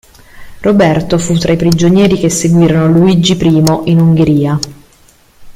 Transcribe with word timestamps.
Roberto 0.61 1.19
fu 1.19 1.37
tra 1.37 1.53
i 1.53 1.57
prigionieri 1.57 2.17
che 2.17 2.29
seguirono 2.31 2.87
Luigi 2.91 3.33
I 3.33 3.63
in 3.91 3.99
Ungheria. 3.99 4.59